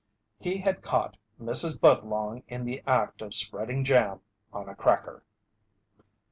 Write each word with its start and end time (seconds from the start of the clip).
He 0.39 0.57
had 0.61 0.81
caught 0.81 1.15
Mrs. 1.39 1.79
Budlong 1.79 2.41
in 2.47 2.65
the 2.65 2.81
act 2.87 3.21
of 3.21 3.35
spreading 3.35 3.83
jam 3.83 4.21
on 4.51 4.67
a 4.67 4.73
cracker. 4.73 5.21